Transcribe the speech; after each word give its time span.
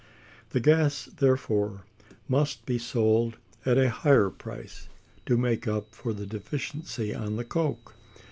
The 0.49 0.59
gas, 0.59 1.05
therefore, 1.05 1.83
must 2.27 2.65
be 2.65 2.79
sold 2.79 3.37
at 3.67 3.77
a 3.77 3.91
higher 3.91 4.31
price, 4.31 4.89
to 5.27 5.37
make 5.37 5.67
up 5.67 5.93
for 5.93 6.11
the 6.11 6.25
deficiency 6.25 7.13
on 7.13 7.35
the 7.35 7.45
coke. 7.45 7.93